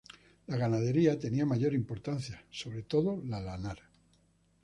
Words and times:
La 0.47 0.57
ganadería 0.57 1.19
tenía 1.19 1.45
mayor 1.45 1.75
importancia 1.75 2.43
sobre 2.49 2.81
todo 2.81 3.21
la 3.23 3.39
lanar. 3.39 3.77